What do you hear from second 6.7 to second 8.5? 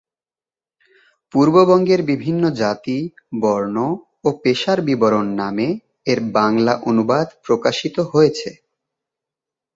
অনুবাদ প্রকাশিত হয়েছে।